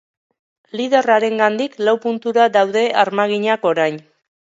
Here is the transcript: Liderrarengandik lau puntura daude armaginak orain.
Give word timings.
Liderrarengandik 0.79 1.75
lau 1.87 1.93
puntura 2.05 2.47
daude 2.55 2.83
armaginak 3.03 3.69
orain. 3.73 4.01